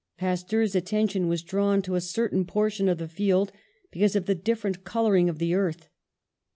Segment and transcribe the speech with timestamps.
[0.17, 3.51] Pas teur's attention was drawn to a certain portion of the field,
[3.91, 5.89] because of the different colouring of the earth.